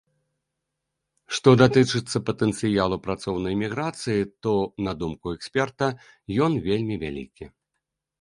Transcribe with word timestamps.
Што 1.39 1.49
датычыцца 1.61 2.17
патэнцыялу 2.29 2.97
працоўнай 3.07 3.57
міграцыі, 3.63 4.23
то, 4.47 4.53
на 4.87 4.93
думку 5.03 5.25
эксперта, 5.37 5.87
ён 6.47 6.57
вельмі 6.69 6.95
вялікі. 7.05 7.45